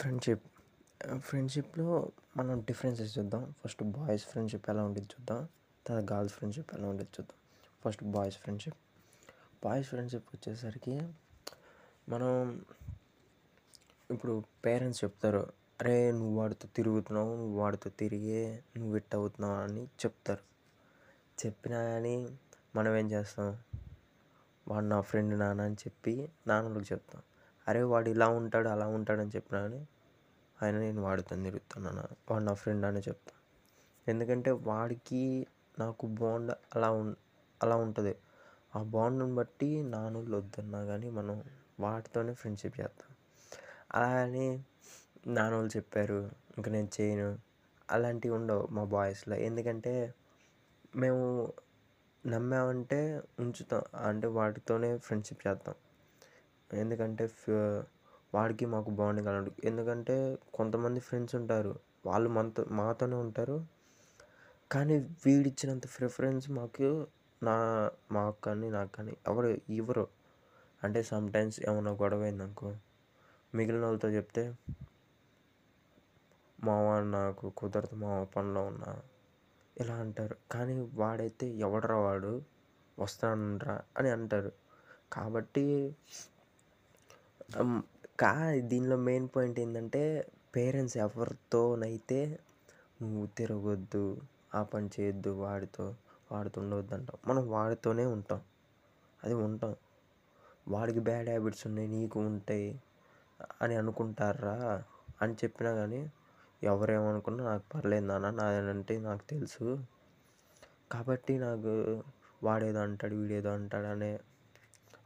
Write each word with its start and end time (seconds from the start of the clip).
Friendship 0.00 0.44
ఫ్రెండ్షిప్లో 1.18 2.10
మనం 2.36 2.60
differences 2.60 3.18
చూద్దాం. 3.18 3.54
First 3.64 3.82
boys 3.82 4.24
friendship 4.24 4.70
ఎలా 4.70 4.84
ఉండేది 4.84 5.06
చూద్దాం. 5.06 5.48
తర్వాత 5.86 6.12
గర్ల్స్ 6.12 6.34
ఫ్రెండ్షిప్ 6.34 6.74
ఎలా 6.74 6.88
ఉండేది 6.88 7.10
చూద్దాం. 7.20 7.36
First 7.84 8.04
boys 8.04 8.36
friendship. 8.36 8.76
Boys 9.64 9.88
friendship 9.88 10.24
వచ్చేసరికి 10.34 11.12
మనం 12.08 12.64
ఇప్పుడు 14.10 14.44
పేరెంట్స్ 14.64 15.04
చెప్తారు 15.04 15.52
అరే 15.80 16.12
నువ్వు 16.12 16.38
వాడితో 16.38 16.68
తిరుగుతున్నావు 16.76 17.36
నువ్వు 17.36 17.58
వాడితో 17.58 17.90
తిరిగే 17.90 18.62
నువ్వు 18.76 18.96
ఇట్ 18.96 19.14
అవుతున్నావు 19.14 19.54
అని 19.54 19.84
చెప్తారు. 19.84 20.44
చెప్పినా 21.46 21.82
కానీ 21.82 22.38
మనం 22.76 22.96
ఏం 22.96 23.10
చేస్తాం? 23.10 23.58
వాడు 24.68 24.84
నా 24.84 25.00
ఫ్రెండ్ 25.00 25.38
నాన్న 25.38 25.62
అని 25.62 25.74
చెప్పి 25.74 26.28
నాన్నలకు 26.46 26.92
చెప్తాం. 26.92 27.22
అరే 27.70 27.82
వాడు 27.84 28.08
ఇలా 28.10 28.28
ఉంటాడు 28.38 28.68
అలా 28.68 28.86
ఉంటాడు 28.96 29.20
అని 29.20 29.32
చెప్పినా 29.36 29.60
కానీ 29.62 29.80
ఆయన 30.58 30.74
నేను 30.78 31.00
వాడితో 31.02 31.36
తిరుగుతున్నాను 31.44 32.04
వాడు 32.28 32.44
నా 32.44 32.54
ఫ్రెండ్ 32.54 32.86
అని 32.86 33.00
చెప్తాను 33.00 33.38
ఎందుకంటే 34.06 34.50
వాడికి 34.64 35.22
నాకు 35.78 36.06
బాండ్ 36.18 36.52
అలా 36.74 36.88
ఉన్ 36.92 37.12
అలా 37.60 37.76
ఉంటుంది. 37.76 38.14
ఆ 38.74 38.80
బాండ్ని 38.92 39.34
బట్టి 39.34 39.68
నాన్నోళ్ళు 39.92 40.36
వద్దన్నా 40.36 40.80
కానీ 40.84 41.08
మనం 41.10 41.36
వాటితోనే 41.80 42.32
ఫ్రెండ్షిప్ 42.34 42.80
చేస్తాం. 42.80 43.10
అలా 43.94 44.10
అని 44.22 44.46
నాన్నోళ్ళు 45.28 45.70
చెప్పారు 45.76 46.18
ఇంక 46.56 46.68
నేను 46.68 46.90
చేయను. 46.96 47.28
అలాంటివి 47.88 48.34
ఉండవు 48.34 48.64
మా 48.70 48.84
బాయ్స్లో 48.92 49.36
ఎందుకంటే 49.46 49.92
మేము 50.94 51.24
నమ్మామంటే 52.24 53.00
ఉంచుతాం 53.38 53.84
అంటే 54.08 54.26
వాటితోనే 54.36 54.90
ఫ్రెండ్షిప్ 54.98 55.44
చేస్తాం. 55.46 55.76
ఎందుకంటే 56.74 57.24
వాడికి 58.34 58.66
మాకు 58.66 58.90
బాండింగ్ 58.90 59.28
అలాంటి 59.28 59.52
ఎందుకంటే 59.64 60.38
కొంతమంది 60.54 61.00
ఫ్రెండ్స్ 61.00 61.34
ఉంటారు 61.34 61.72
వాళ్ళు 62.06 62.28
మనతో 62.30 62.64
మాతోనే 62.70 63.16
ఉంటారు. 63.16 63.56
కానీ 64.70 64.98
వీడిచ్చినంత 65.26 65.86
ప్రిఫరెన్స్ 65.98 66.50
మాకు 66.50 66.88
నా 67.42 67.56
మాకు 68.12 68.40
కానీ 68.44 68.70
నాకు 68.70 68.92
కానీ 68.92 69.16
ఎవరు 69.26 69.58
ఇవ్వరు. 69.70 70.08
అంటే 70.84 71.02
సమ్టైమ్స్ 71.02 71.60
ఏమైనా 71.68 71.90
గొడవ 71.90 72.22
అయిందనుకో 72.22 72.74
మిగిలిన 73.54 73.84
వాళ్ళతో 73.84 74.08
చెప్తే 74.08 74.44
మావ 76.64 77.00
నాకు 77.00 77.50
కుదరదు 77.50 77.94
మావ 77.94 78.24
పనిలో 78.24 78.62
ఉన్నా 78.62 78.90
ఇలా 79.76 79.94
అంటారు. 79.94 80.36
కానీ 80.52 80.90
వాడైతే 80.94 81.46
ఎవడరా 81.46 81.96
వాడు 81.96 82.32
వస్తానరా 82.98 83.80
అని 83.98 84.10
అంటారు. 84.10 84.52
కాబట్టి 85.12 85.64
కా 88.18 88.30
దీనిలో 88.70 88.96
మెయిన్ 89.06 89.26
పాయింట్ 89.28 89.58
ఏంటంటే 89.58 90.02
పేరెంట్స్ 90.54 90.96
ఎవరితోనైతే 90.98 92.20
నువ్వు 93.00 93.24
తిరగొద్దు 93.38 94.04
ఆ 94.54 94.62
పని 94.64 94.88
చేయొద్దు 94.94 95.30
వాడితో 95.42 95.86
వాడితో 96.30 96.58
ఉండవద్దు 96.62 96.94
అంటాం 96.96 97.18
మనం 97.28 97.42
వాడితోనే 97.50 98.04
ఉంటాం. 98.14 98.40
అది 99.20 99.34
ఉంటాం. 99.46 99.72
వాడికి 100.66 101.00
బ్యాడ్ 101.06 101.28
హ్యాబిట్స్ 101.28 101.64
ఉన్నాయి 101.66 101.88
నీకు 101.94 102.18
ఉంటాయి 102.28 102.68
అని 103.60 103.74
అనుకుంటారా 103.80 104.56
అని 105.20 105.34
చెప్పినా 105.42 105.70
కానీ 105.78 106.00
ఎవరేమనుకున్నా 106.62 107.42
నాకు 107.50 107.64
పర్లేదు 107.72 108.06
నాన్న 108.10 108.30
నాదేనంటే 108.38 108.94
నాకు 109.06 109.24
తెలుసు. 109.32 109.66
కాబట్టి 110.90 111.34
నాకు 111.44 111.72
వాడేదో 112.42 112.80
అంటాడు 112.86 113.14
వీడేదో 113.20 113.50
అంటాడు 113.58 113.88
అనే 113.94 114.10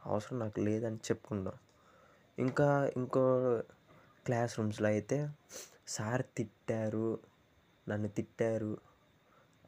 అవసరం 0.07 0.37
నాకు 0.39 0.59
లేదని 0.67 0.99
చెప్పుకుంటాం 1.07 1.57
ఇంకా 2.37 2.91
ఇంకో 2.97 3.23
క్లాస్ 4.25 4.59
రూమ్స్లో 4.59 4.87
అయితే 4.87 5.29
సార్ 5.87 6.23
తిట్టారు 6.37 7.19
నన్ను 7.89 8.07
తిట్టారు 8.07 8.77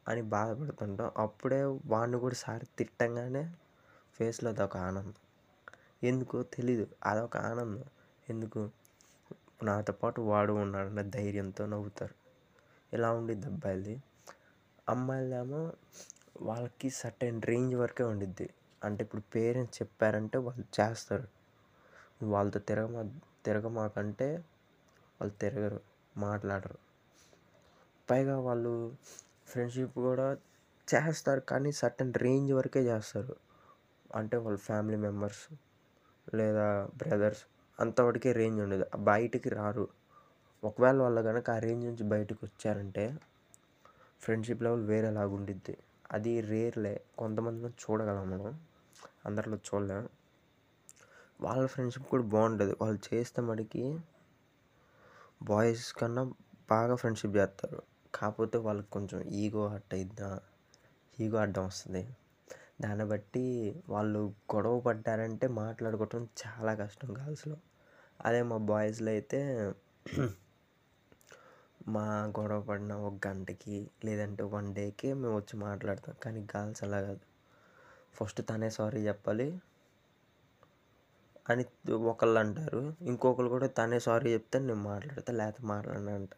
అని 0.08 0.22
బాధపడుతుంటాం. 0.22 1.12
అప్పుడే 1.18 1.64
వాడిని 1.86 2.20
కూడా 2.20 2.36
సార్ 2.36 2.66
తిట్టంగానే 2.78 3.56
ఫేస్లో 4.16 4.50
అదొక 4.50 4.78
ఆనందం. 4.78 5.14
ఎందుకో 6.04 6.44
తెలీదు. 6.44 6.88
అదొక 7.06 7.38
ఆనందం. 7.38 7.86
ఎందుకు? 8.30 8.70
నాతో 9.64 9.94
పాటు 9.94 10.22
వాడు 10.22 10.54
ఉన్నాడన్న 10.54 11.02
ధైర్యంతో 11.02 11.66
నవ్వుతారు. 11.66 12.16
ఇలా 12.94 13.12
ఉండిద్ది 13.12 13.48
అబ్బాయిలది. 13.48 13.96
అమ్మాయిలేమో 14.90 15.72
వాళ్ళకి 16.42 16.90
సర్టెన్ 16.90 17.42
రేంజ్ 17.42 17.76
వరకే 17.76 18.04
ఉండిద్ది. 18.04 18.50
అంటే 18.84 19.04
ఇప్పుడు 19.04 19.22
పేరెంట్స్ 19.36 19.82
చెప్పారంటే 19.82 20.38
వాళ్ళు 20.38 20.82
చేస్తారు. 20.82 21.37
వాళ్ళతో 22.22 22.60
తిరగమా 22.60 23.04
తిరగమాకంటే 23.46 24.46
వాళ్ళు 25.22 25.34
తిరగరు 25.42 25.82
మాట్లాడరు. 26.18 26.78
పైగా 28.10 28.40
వాళ్ళు 28.40 28.96
ఫ్రెండ్షిప్ 29.48 29.94
కూడా 29.94 30.38
చేస్తారు 30.88 31.40
కానీ 31.40 31.72
సర్టన్ 31.72 32.14
రేంజ్ 32.18 32.54
వరకే 32.54 32.80
చేస్తారు. 32.80 33.36
అంటే 34.16 34.38
వాళ్ళ 34.38 34.58
ఫ్యామిలీ 34.58 34.98
మెంబర్స్ 34.98 35.54
లేదా 36.36 36.90
బ్రదర్స్ 36.98 37.46
అంతవరకే 37.80 38.32
రేంజ్ 38.32 38.62
ఉండదు. 38.62 38.86
బయటికి 38.98 39.50
రారు. 39.50 39.88
ఒకవేళ 40.64 40.98
వాళ్ళు 40.98 41.22
కనుక 41.22 41.50
ఆ 41.50 41.60
రేంజ్ 41.60 41.86
నుంచి 41.86 42.04
బయటకు 42.04 42.40
వచ్చారంటే 42.44 43.18
ఫ్రెండ్షిప్ 44.22 44.64
లెవెల్ 44.64 44.86
వేరేలాగా 44.86 45.28
ఉండిద్ది 45.28 45.78
అది 46.12 46.42
రేర్లే. 46.42 47.02
కొంతమందిలో 47.18 47.70
చూడగలం 47.70 48.32
మనం. 48.32 48.60
అందరిలో 49.26 49.58
చూడలేం. 49.58 50.10
వాళ్ళ 51.40 51.66
ఫ్రెండ్షిప్ 51.66 52.08
కూడా 52.10 52.26
బాగుంటుంది. 52.34 52.74
వాళ్ళు 52.82 53.00
చేస్తే 53.08 53.42
మటుకి 53.42 53.84
బాయ్స్ 55.42 55.88
కన్నా 55.94 56.24
బాగా 56.70 56.96
ఫ్రెండ్షిప్ 56.96 57.36
చేస్తారు. 57.36 57.80
కాకపోతే 58.14 58.58
వాళ్ళకి 58.58 58.90
కొంచెం 58.90 59.20
ఈగో 59.42 59.64
హట్ 59.68 59.94
అయిద్దా? 59.94 60.30
ఈగో 61.18 61.38
అడ్డం 61.38 61.66
వస్తుంది. 61.66 62.04
దాన్ని 62.82 63.06
బట్టి 63.06 63.46
వాళ్ళు 63.90 64.20
గొడవ 64.54 64.76
పడ్డారంటే 64.80 65.48
మాట్లాడుకోవటం 65.62 66.24
చాలా 66.44 66.74
కష్టం 66.76 67.10
గర్ల్స్లో 67.14 67.58
అదే 68.20 68.42
మా 68.44 68.58
బాయ్స్లో 68.70 69.12
అయితే 69.12 69.40
మా 71.94 72.04
గొడవ 72.38 72.62
పడిన 72.62 72.94
ఒక 73.02 73.16
గంటకి 73.28 73.76
లేదంటే 74.06 74.44
వన్ 74.54 74.70
డేకి 74.74 75.10
మేము 75.14 75.36
వచ్చి 75.38 75.56
మాట్లాడతాం. 75.60 76.16
కానీ 76.24 76.42
గర్ల్స్ 76.54 76.84
అలా 76.84 77.00
కాదు. 77.02 77.26
ఫస్ట్ 78.14 78.42
తనే 78.50 78.70
సారీ 78.70 79.02
చెప్పాలి. 79.08 79.48
అని 81.50 81.64
ఒకళ్ళు 82.12 82.40
అంటారు 82.40 82.82
ఇంకొకరు 83.02 83.48
కూడా 83.48 83.68
తనే 83.68 84.00
సారీ 84.00 84.30
చెప్తే 84.34 84.60
నేను 84.60 84.84
మాట్లాడతా 84.84 85.34
లేకపోతే 85.34 85.68
మాట్లాడను 85.68 86.12
అంట. 86.16 86.34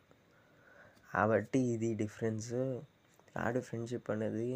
కాబట్టి 1.13 1.59
ఇది 1.73 1.89
డిఫరెన్స్. 1.95 2.51
ఆడి 3.37 3.59
ఫ్రెండ్షిప్ 3.59 4.11
అనేది 4.11 4.49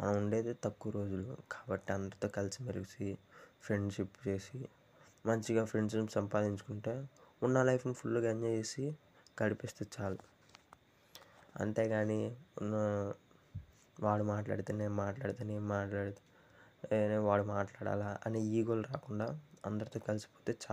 మనం 0.00 0.16
ఉండేది 0.16 0.52
తక్కువ 0.64 0.92
రోజులు. 0.92 1.36
కాబట్టి 1.52 1.92
అందరితో 1.92 2.28
కలిసి 2.28 2.58
మెలిసి 2.62 3.08
ఫ్రెండ్షిప్ 3.62 4.16
చేసి 4.28 4.58
మంచిగా 5.26 5.64
ఫ్రెండ్షిప్ 5.64 6.10
సంపాదించుకుంటే 6.10 6.94
ఉన్న 7.42 7.62
లైఫ్ని 7.62 7.94
ఫుల్గా 7.94 8.28
ఎంజాయ్ 8.30 8.56
చేసి 8.58 8.84
గడిపిస్తే 9.42 9.84
చాలు. 9.94 10.22
అంతేగాని 11.60 12.20
ఉన్న 12.60 12.76
వాడు 13.96 14.24
మాట్లాడితే 14.24 14.72
నేను 14.72 14.94
మాట్లాడితే 14.94 15.42
నేను 15.44 15.66
మాట్లాడితే 15.66 16.22
వాడు 17.18 17.44
మాట్లాడాలా 17.56 18.10
అనే 18.26 18.40
ఈగోలు 18.58 18.84
రాకుండా 18.92 19.26
అందరితో 19.64 19.98
కలిసిపోతే 20.00 20.58
చాలు 20.62 20.66